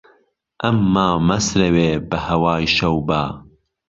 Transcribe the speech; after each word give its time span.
ئهمما 0.63 1.07
مهسرهوێ 1.27 1.89
به 2.09 2.17
هەوای 2.27 2.65
شەوبا 2.75 3.23